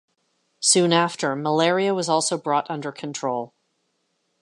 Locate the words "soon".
0.61-0.93